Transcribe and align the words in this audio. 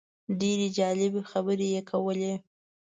ډېرې 0.39 0.67
جالبې 0.77 1.21
خبرې 1.31 1.67
یې 1.75 1.81
کولې. 1.91 2.33